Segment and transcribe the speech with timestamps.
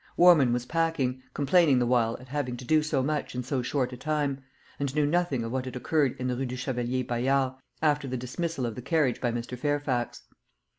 [0.17, 3.93] Warman was packing, complaining the while at having to do so much in so short
[3.93, 4.41] a time,
[4.79, 8.17] and knew nothing of what had occurred in the Rue du Chevalier Bayard, after the
[8.17, 9.55] dismissal of the carriage by Mr.
[9.55, 10.23] Fairfax.